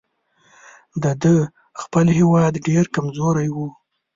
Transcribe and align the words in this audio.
د 1.03 1.05
ده 1.21 1.35
خپل 1.81 2.05
هیواد 2.17 2.53
ډېر 2.67 2.85
کمزوری 2.95 3.49
وو. 3.55 3.67